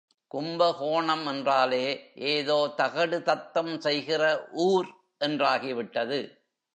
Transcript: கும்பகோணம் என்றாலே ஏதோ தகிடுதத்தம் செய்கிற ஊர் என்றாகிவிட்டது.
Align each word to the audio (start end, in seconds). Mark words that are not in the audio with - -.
கும்பகோணம் 0.27 1.25
என்றாலே 1.25 1.83
ஏதோ 2.13 2.73
தகிடுதத்தம் 2.77 3.77
செய்கிற 3.77 4.21
ஊர் 4.51 4.89
என்றாகிவிட்டது. 5.19 6.19